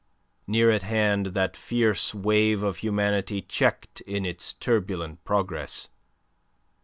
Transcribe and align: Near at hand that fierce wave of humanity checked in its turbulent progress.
Near 0.47 0.71
at 0.71 0.81
hand 0.81 1.27
that 1.27 1.55
fierce 1.55 2.11
wave 2.15 2.63
of 2.63 2.77
humanity 2.77 3.39
checked 3.43 4.01
in 4.07 4.25
its 4.25 4.51
turbulent 4.51 5.23
progress. 5.25 5.89